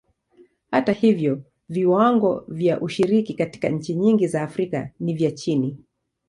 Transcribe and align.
Hata 0.71 0.91
hivyo, 0.91 1.43
viwango 1.69 2.45
vya 2.47 2.81
ushiriki 2.81 3.33
katika 3.33 3.69
nchi 3.69 3.95
nyingi 3.95 4.27
za 4.27 4.41
Afrika 4.41 4.89
ni 4.99 5.13
vya 5.13 5.31
chini. 5.31 5.77